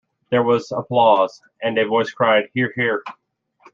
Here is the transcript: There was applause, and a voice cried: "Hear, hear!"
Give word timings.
There 0.31 0.41
was 0.41 0.71
applause, 0.71 1.43
and 1.61 1.77
a 1.77 1.85
voice 1.85 2.11
cried: 2.11 2.49
"Hear, 2.55 2.73
hear!" 2.75 3.03